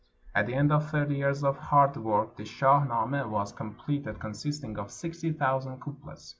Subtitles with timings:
[0.33, 4.79] At the end of thirty years of hard work the "Shah Namah" was completed, consisting
[4.79, 6.27] of sixty thousand couplets.